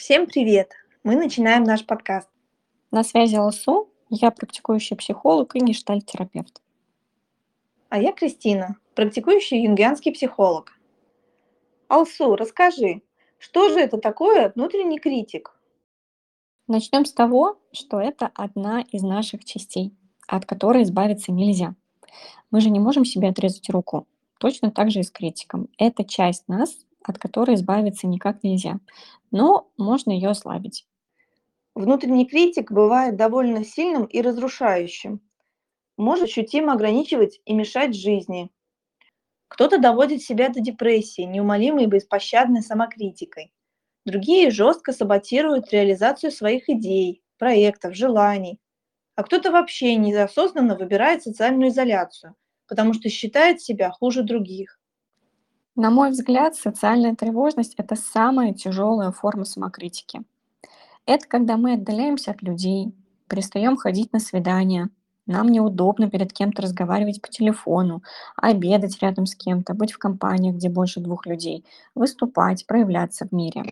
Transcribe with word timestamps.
Всем 0.00 0.26
привет! 0.26 0.72
Мы 1.04 1.14
начинаем 1.14 1.62
наш 1.62 1.84
подкаст. 1.84 2.26
На 2.90 3.04
связи 3.04 3.36
Алсу, 3.36 3.90
я 4.08 4.30
практикующий 4.30 4.96
психолог 4.96 5.54
и 5.54 5.58
гештальт-терапевт. 5.58 6.62
А 7.90 7.98
я 7.98 8.12
Кристина, 8.12 8.78
практикующий 8.94 9.62
юнгианский 9.62 10.10
психолог. 10.10 10.72
Алсу, 11.86 12.34
расскажи, 12.34 13.02
что 13.36 13.68
же 13.68 13.78
это 13.78 13.98
такое 13.98 14.50
внутренний 14.54 14.98
критик? 14.98 15.54
Начнем 16.66 17.04
с 17.04 17.12
того, 17.12 17.60
что 17.70 18.00
это 18.00 18.30
одна 18.34 18.80
из 18.80 19.02
наших 19.02 19.44
частей, 19.44 19.94
от 20.26 20.46
которой 20.46 20.84
избавиться 20.84 21.30
нельзя. 21.30 21.74
Мы 22.50 22.62
же 22.62 22.70
не 22.70 22.80
можем 22.80 23.04
себе 23.04 23.28
отрезать 23.28 23.68
руку. 23.68 24.08
Точно 24.38 24.70
так 24.70 24.90
же 24.90 25.00
и 25.00 25.02
с 25.02 25.10
критиком. 25.10 25.68
Это 25.76 26.04
часть 26.04 26.48
нас, 26.48 26.86
от 27.04 27.18
которой 27.18 27.56
избавиться 27.56 28.06
никак 28.06 28.42
нельзя, 28.42 28.80
но 29.30 29.70
можно 29.76 30.10
ее 30.10 30.30
ослабить. 30.30 30.86
Внутренний 31.74 32.26
критик 32.26 32.72
бывает 32.72 33.16
довольно 33.16 33.64
сильным 33.64 34.04
и 34.04 34.20
разрушающим. 34.20 35.20
Может 35.96 36.24
ощутимо 36.24 36.72
ограничивать 36.72 37.40
и 37.44 37.54
мешать 37.54 37.94
жизни. 37.94 38.50
Кто-то 39.48 39.78
доводит 39.78 40.22
себя 40.22 40.48
до 40.48 40.60
депрессии, 40.60 41.22
неумолимой 41.22 41.84
и 41.84 41.88
беспощадной 41.88 42.62
самокритикой. 42.62 43.52
Другие 44.04 44.50
жестко 44.50 44.92
саботируют 44.92 45.72
реализацию 45.72 46.32
своих 46.32 46.68
идей, 46.68 47.22
проектов, 47.38 47.94
желаний. 47.94 48.58
А 49.14 49.22
кто-то 49.22 49.50
вообще 49.52 49.96
неосознанно 49.96 50.76
выбирает 50.76 51.22
социальную 51.22 51.70
изоляцию, 51.70 52.34
потому 52.66 52.94
что 52.94 53.08
считает 53.10 53.60
себя 53.60 53.90
хуже 53.90 54.22
других. 54.22 54.79
На 55.76 55.90
мой 55.90 56.10
взгляд, 56.10 56.56
социальная 56.56 57.14
тревожность– 57.14 57.74
это 57.76 57.94
самая 57.94 58.52
тяжелая 58.52 59.12
форма 59.12 59.44
самокритики. 59.44 60.22
Это 61.06 61.26
когда 61.28 61.56
мы 61.56 61.74
отдаляемся 61.74 62.32
от 62.32 62.42
людей, 62.42 62.92
перестаем 63.28 63.76
ходить 63.76 64.12
на 64.12 64.18
свидания, 64.18 64.90
нам 65.26 65.48
неудобно 65.48 66.10
перед 66.10 66.32
кем-то 66.32 66.62
разговаривать 66.62 67.22
по 67.22 67.28
телефону, 67.28 68.02
обедать 68.36 69.00
рядом 69.00 69.26
с 69.26 69.36
кем-то, 69.36 69.74
быть 69.74 69.92
в 69.92 69.98
компаниях, 69.98 70.56
где 70.56 70.68
больше 70.68 70.98
двух 70.98 71.24
людей, 71.24 71.64
выступать, 71.94 72.66
проявляться 72.66 73.28
в 73.28 73.32
мире. 73.32 73.70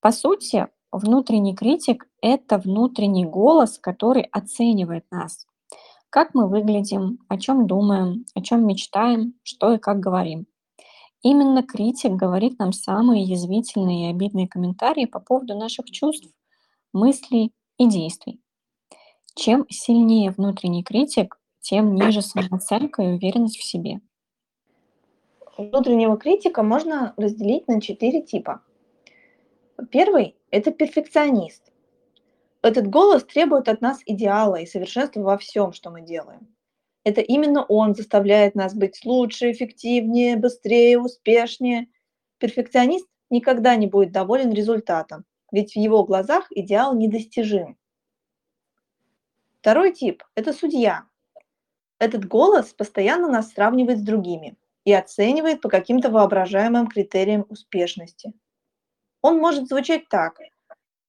По 0.00 0.12
сути, 0.12 0.68
внутренний 0.90 1.54
критик– 1.54 2.06
это 2.22 2.56
внутренний 2.56 3.26
голос, 3.26 3.78
который 3.78 4.22
оценивает 4.22 5.04
нас. 5.10 5.46
Как 6.08 6.32
мы 6.32 6.48
выглядим, 6.48 7.18
о 7.28 7.36
чем 7.36 7.66
думаем, 7.66 8.24
о 8.34 8.40
чем 8.40 8.66
мечтаем, 8.66 9.34
что 9.42 9.74
и 9.74 9.78
как 9.78 10.00
говорим. 10.00 10.46
Именно 11.22 11.64
критик 11.64 12.12
говорит 12.12 12.58
нам 12.58 12.72
самые 12.72 13.24
язвительные 13.24 14.08
и 14.08 14.10
обидные 14.10 14.48
комментарии 14.48 15.04
по 15.04 15.18
поводу 15.18 15.56
наших 15.56 15.90
чувств, 15.90 16.28
мыслей 16.92 17.52
и 17.76 17.88
действий. 17.88 18.40
Чем 19.34 19.66
сильнее 19.68 20.30
внутренний 20.30 20.84
критик, 20.84 21.40
тем 21.60 21.94
ниже 21.94 22.22
самооценка 22.22 23.02
и 23.02 23.12
уверенность 23.14 23.58
в 23.58 23.64
себе. 23.64 24.00
Внутреннего 25.56 26.16
критика 26.16 26.62
можно 26.62 27.14
разделить 27.16 27.66
на 27.66 27.80
четыре 27.80 28.22
типа. 28.22 28.62
Первый– 29.90 30.36
это 30.50 30.70
перфекционист. 30.70 31.72
Этот 32.62 32.88
голос 32.88 33.24
требует 33.24 33.68
от 33.68 33.80
нас 33.80 34.00
идеала 34.06 34.56
и 34.56 34.66
совершенства 34.66 35.20
во 35.20 35.36
всем, 35.36 35.72
что 35.72 35.90
мы 35.90 36.02
делаем. 36.02 36.48
Это 37.08 37.22
именно 37.22 37.64
он 37.64 37.94
заставляет 37.94 38.54
нас 38.54 38.74
быть 38.74 39.02
лучше, 39.06 39.50
эффективнее, 39.50 40.36
быстрее, 40.36 40.98
успешнее. 41.00 41.88
Перфекционист 42.36 43.08
никогда 43.30 43.76
не 43.76 43.86
будет 43.86 44.12
доволен 44.12 44.52
результатом, 44.52 45.24
ведь 45.50 45.72
в 45.72 45.76
его 45.76 46.04
глазах 46.04 46.48
идеал 46.50 46.94
недостижим. 46.94 47.78
Второй 49.58 49.94
тип– 49.94 50.22
это 50.34 50.52
судья. 50.52 51.04
Этот 51.98 52.28
голос 52.28 52.74
постоянно 52.74 53.28
нас 53.28 53.52
сравнивает 53.52 54.00
с 54.00 54.02
другими 54.02 54.58
и 54.84 54.92
оценивает 54.92 55.62
по 55.62 55.70
каким-то 55.70 56.10
воображаемым 56.10 56.88
критериям 56.88 57.46
успешности. 57.48 58.34
Он 59.22 59.38
может 59.38 59.66
звучать 59.66 60.10
так. 60.10 60.40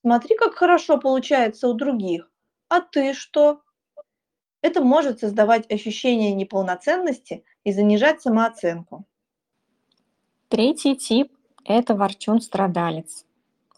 Смотри, 0.00 0.34
как 0.34 0.56
хорошо 0.56 0.98
получается 0.98 1.68
у 1.68 1.74
других. 1.74 2.28
А 2.68 2.80
ты 2.80 3.14
что? 3.14 3.60
Это 4.64 4.82
может 4.82 5.20
создавать 5.20 5.70
ощущение 5.70 6.32
неполноценности 6.32 7.44
и 7.64 7.72
занижать 7.74 8.22
самооценку. 8.22 9.04
Третий 10.48 10.96
тип– 10.96 11.30
это 11.66 11.94
ворчун-страдалец. 11.94 13.26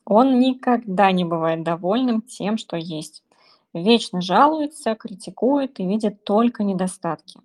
Он 0.05 0.39
никогда 0.39 1.11
не 1.11 1.25
бывает 1.25 1.65
довольным 1.65 2.23
тем, 2.23 2.57
что 2.57 2.77
есть. 2.77 3.25
Вечно 3.75 4.21
жалуется, 4.21 4.95
критикует 4.95 5.81
и 5.81 5.87
видит 5.89 6.23
только 6.23 6.63
недостатки. 6.63 7.41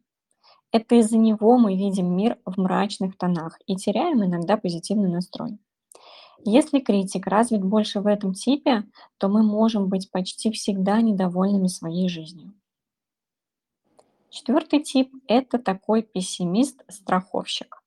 Это 0.72 0.94
из-за 0.98 1.18
него 1.18 1.58
мы 1.58 1.76
видим 1.76 2.16
мир 2.16 2.38
в 2.46 2.62
мрачных 2.62 3.18
тонах 3.18 3.60
и 3.66 3.76
теряем 3.76 4.24
иногда 4.24 4.56
позитивный 4.56 5.10
настрой. 5.10 5.58
Если 6.46 6.78
критик 6.78 7.26
развит 7.26 7.64
больше 7.64 8.02
в 8.02 8.06
этом 8.06 8.36
типе, 8.36 8.84
то 9.18 9.30
мы 9.30 9.42
можем 9.42 9.88
быть 9.88 10.12
почти 10.12 10.52
всегда 10.52 11.02
недовольными 11.02 11.70
своей 11.70 12.08
жизнью. 12.08 12.54
Четвертый 14.32 14.82
тип– 14.82 15.14
это 15.28 15.60
такой 15.60 16.04
пессимист-страховщик. 16.04 17.84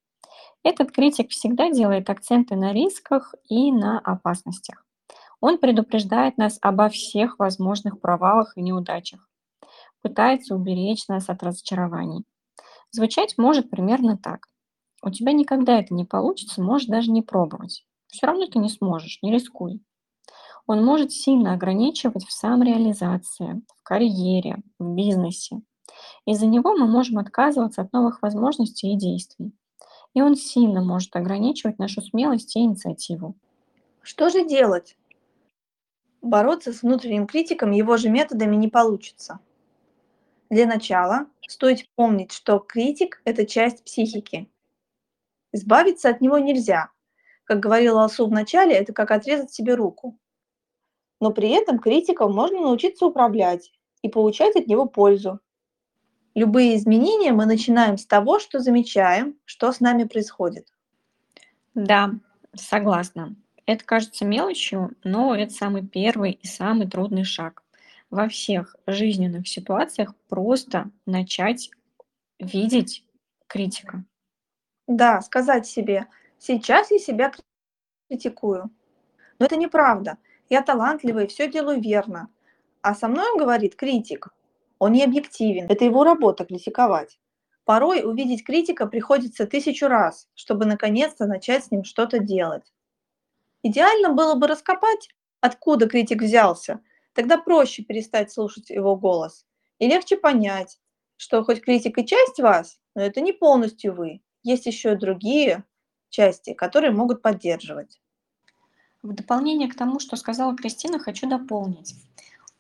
Этот 0.63 0.93
критик 0.93 1.31
всегда 1.31 1.71
делает 1.71 2.11
акценты 2.11 2.55
на 2.55 2.75
рисках 2.75 3.35
и 3.49 3.73
на 3.73 3.99
опасностях. 3.99 4.85
Он 5.41 5.57
предупреждает 5.57 6.37
нас 6.37 6.59
обо 6.61 6.91
всех 6.91 7.39
возможных 7.39 7.99
провалах 7.99 8.59
и 8.59 8.63
неудачах, 8.63 9.27
пытается 10.03 10.55
уберечь 10.55 11.09
нас 11.09 11.31
от 11.31 11.43
разочарований. 11.43 12.25
Звучать 12.91 13.39
может 13.39 13.71
примерно 13.71 14.19
так. 14.19 14.47
У 15.03 15.09
тебя 15.09 15.33
никогда 15.33 15.79
это 15.79 15.95
не 15.95 16.05
получится, 16.05 16.63
можешь 16.63 16.89
даже 16.89 17.11
не 17.11 17.23
пробовать. 17.23 17.87
Все 18.09 18.27
равно 18.27 18.45
ты 18.49 18.59
не 18.59 18.69
сможешь, 18.69 19.19
не 19.23 19.33
рискуй. 19.33 19.83
Он 20.67 20.85
может 20.85 21.11
сильно 21.11 21.55
ограничивать 21.55 22.27
в 22.27 22.33
самореализации, 22.33 23.63
в 23.79 23.83
карьере, 23.83 24.59
в 24.79 24.95
бизнесе, 24.95 25.63
из-за 26.27 26.47
него 26.47 26.75
мы 26.75 26.87
можем 26.87 27.19
отказываться 27.19 27.83
от 27.83 27.93
новых 27.93 28.23
возможностей 28.23 28.93
и 28.93 28.97
действий. 28.97 29.53
И 30.15 30.23
он 30.23 30.37
сильно 30.37 30.83
может 30.83 31.15
ограничивать 31.17 31.79
нашу 31.79 32.01
смелость 32.01 32.57
и 32.57 32.61
инициативу. 32.61 33.35
Что 34.01 34.31
же 34.31 34.47
делать? 34.47 34.97
Бороться 36.23 36.73
с 36.73 36.83
внутренним 36.83 37.27
критиком 37.27 37.73
его 37.73 37.97
же 37.97 38.09
методами 38.09 38.57
не 38.57 38.69
получится. 38.69 39.41
Для 40.49 40.67
начала 40.67 41.27
стоит 41.47 41.87
помнить, 41.95 42.33
что 42.33 42.59
критик– 42.59 43.21
это 43.25 43.45
часть 43.45 43.85
психики. 43.85 44.49
Избавиться 45.53 46.09
от 46.09 46.21
него 46.21 46.39
нельзя. 46.39 46.91
Как 47.45 47.61
говорила 47.61 48.03
Алсу 48.03 48.27
начале, 48.29 48.75
это 48.75 48.93
как 48.93 49.11
отрезать 49.11 49.53
себе 49.53 49.75
руку. 49.75 50.19
Но 51.21 51.31
при 51.31 51.51
этом 51.51 51.79
критиком 51.79 52.33
можно 52.35 52.61
научиться 52.61 53.07
управлять 53.07 53.73
и 54.03 54.09
получать 54.09 54.57
от 54.57 54.67
него 54.67 54.87
пользу, 54.87 55.41
Любые 56.35 56.77
изменения 56.77 57.33
мы 57.33 57.47
начинаем 57.47 57.97
с 57.97 58.07
того, 58.07 58.41
что 58.41 58.59
замечаем, 58.59 59.37
что 59.45 59.71
с 59.71 59.81
нами 59.81 60.05
происходит. 60.05 60.67
Да, 61.75 62.11
согласна. 62.55 63.37
Это 63.67 63.85
кажется 63.85 64.25
мелочью, 64.25 64.91
но 65.05 65.35
это 65.35 65.53
самый 65.53 65.87
первый 65.87 66.33
и 66.33 66.47
самый 66.47 66.89
трудный 66.89 67.25
шаг. 67.25 67.63
Во 68.11 68.29
всех 68.29 68.77
жизненных 68.87 69.49
ситуациях 69.49 70.15
просто 70.29 70.91
начать 71.07 71.71
видеть 72.39 73.05
критика. 73.47 74.05
Да, 74.87 75.21
сказать 75.23 75.67
себе, 75.67 76.07
сейчас 76.39 76.91
я 76.91 76.99
себя 76.99 77.33
критикую. 78.09 78.71
Но 79.39 79.47
это 79.47 79.57
неправда. 79.57 80.19
Я 80.51 80.63
талантливый, 80.63 81.27
все 81.27 81.51
делаю 81.51 81.81
верно. 81.81 82.29
А 82.83 82.95
со 82.95 83.09
мной 83.09 83.39
говорит 83.39 83.77
критик, 83.77 84.29
он 84.85 84.93
не 84.93 85.03
объективен, 85.03 85.65
это 85.71 85.87
его 85.87 86.05
работа 86.05 86.45
критиковать. 86.45 87.19
Порой 87.65 88.05
увидеть 88.05 88.45
критика 88.45 88.85
приходится 88.87 89.47
тысячу 89.47 89.89
раз, 89.89 90.29
чтобы 90.35 90.67
наконец-то 90.67 91.25
начать 91.25 91.65
с 91.65 91.71
ним 91.71 91.85
что-то 91.85 92.19
делать. 92.19 92.71
Идеально 93.63 94.13
было 94.13 94.35
бы 94.35 94.47
раскопать, 94.47 95.09
откуда 95.41 95.89
критик 95.89 96.21
взялся, 96.21 96.81
тогда 97.15 97.39
проще 97.39 97.83
перестать 97.83 98.31
слушать 98.31 98.69
его 98.69 98.95
голос. 98.95 99.47
И 99.79 99.89
легче 99.89 100.19
понять, 100.19 100.79
что 101.17 101.43
хоть 101.45 101.63
критик 101.63 101.97
и 101.97 102.05
часть 102.05 102.39
вас, 102.39 102.79
но 102.95 103.01
это 103.01 103.23
не 103.23 103.33
полностью 103.33 103.95
вы. 103.95 104.21
Есть 104.43 104.67
еще 104.67 104.93
и 104.93 104.97
другие 104.97 105.65
части, 106.11 106.53
которые 106.53 106.91
могут 106.91 107.23
поддерживать. 107.23 108.03
В 109.03 109.15
дополнение 109.15 109.71
к 109.71 109.77
тому, 109.77 109.99
что 109.99 110.17
сказала 110.17 110.55
Кристина, 110.55 110.99
хочу 110.99 111.27
дополнить. 111.27 111.95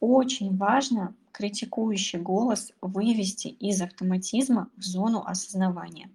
Очень 0.01 0.57
важно 0.57 1.15
критикующий 1.35 2.21
голос 2.21 2.73
вывести 2.81 3.49
из 3.49 3.83
автоматизма 3.83 4.71
в 4.77 4.83
зону 4.83 5.25
осознавания. 5.27 6.09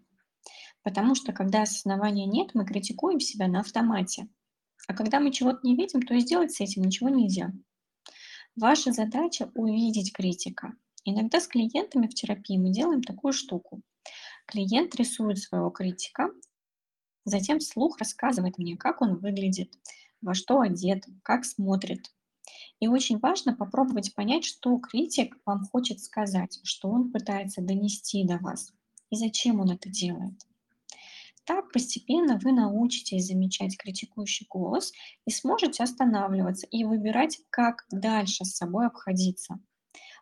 Потому 0.82 1.14
что 1.14 1.34
когда 1.34 1.64
осознавания 1.64 2.26
нет, 2.26 2.52
мы 2.54 2.66
критикуем 2.66 3.20
себя 3.20 3.48
на 3.48 3.60
автомате. 3.60 4.30
А 4.88 4.94
когда 4.94 5.20
мы 5.20 5.32
чего-то 5.32 5.60
не 5.64 5.76
видим, 5.76 6.02
то 6.02 6.14
и 6.14 6.22
сделать 6.22 6.54
с 6.54 6.62
этим 6.62 6.84
ничего 6.84 7.10
нельзя. 7.10 7.52
Ваша 8.56 8.94
задача– 8.94 9.52
увидеть 9.56 10.14
критика. 10.14 10.74
Иногда 11.04 11.42
с 11.42 11.48
клиентами 11.48 12.08
в 12.08 12.16
терапии 12.16 12.58
мы 12.58 12.72
делаем 12.72 13.04
такую 13.04 13.34
штуку. 13.34 13.82
Клиент 14.46 14.96
рисует 14.96 15.38
своего 15.38 15.70
критика, 15.70 16.30
затем 17.26 17.60
вслух 17.60 17.98
рассказывает 18.00 18.58
мне, 18.58 18.78
как 18.78 19.02
он 19.02 19.18
выглядит, 19.18 19.74
во 20.22 20.34
что 20.34 20.62
одет, 20.62 21.06
как 21.24 21.44
смотрит. 21.44 22.10
И 22.80 22.88
очень 22.88 23.20
важно 23.20 23.56
попробовать 23.56 24.14
понять, 24.16 24.46
что 24.46 24.78
критик 24.80 25.38
вам 25.46 25.66
хочет 25.66 26.00
сказать, 26.00 26.60
что 26.64 26.90
он 26.90 27.12
пытается 27.12 27.62
донести 27.62 28.24
до 28.26 28.38
вас 28.38 28.72
и 29.10 29.16
зачем 29.16 29.60
он 29.60 29.72
это 29.72 29.90
делает. 29.90 30.40
Так 31.46 31.72
постепенно 31.72 32.40
вы 32.42 32.52
научитесь 32.52 33.26
замечать 33.26 33.76
критикующий 33.78 34.46
голос 34.48 34.94
и 35.26 35.32
сможете 35.32 35.84
останавливаться 35.84 36.68
и 36.68 36.84
выбирать, 36.84 37.40
как 37.50 37.86
дальше 37.90 38.46
с 38.46 38.56
собой 38.56 38.86
обходиться. 38.86 39.60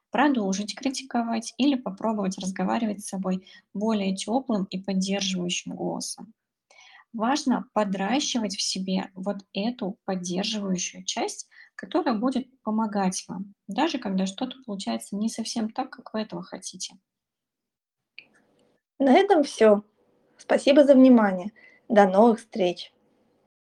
Продолжить 0.10 0.74
критиковать 0.74 1.54
или 1.58 1.76
попробовать 1.76 2.38
разговаривать 2.38 3.04
с 3.04 3.10
собой 3.10 3.46
более 3.74 4.16
теплым 4.16 4.64
и 4.70 4.82
поддерживающим 4.82 5.76
голосом. 5.76 6.34
Важно 7.12 7.66
подращивать 7.74 8.56
в 8.56 8.62
себе 8.62 9.12
вот 9.14 9.38
эту 9.54 9.98
поддерживающую 10.06 11.04
часть, 11.04 11.50
которая 11.78 12.16
будет 12.16 12.48
помогать 12.64 13.24
вам, 13.28 13.54
даже 13.68 14.00
когда 14.00 14.26
что-то 14.26 14.58
получается 14.66 15.16
не 15.16 15.30
совсем 15.30 15.70
так, 15.70 15.92
как 15.92 16.14
вы 16.14 16.22
этого 16.22 16.44
хотите. 16.44 16.96
На 19.00 19.14
этом 19.14 19.44
все. 19.44 19.84
Спасибо 20.38 20.84
за 20.84 20.96
внимание. 20.96 21.52
До 21.88 22.08
новых 22.08 22.40
встреч! 22.40 22.92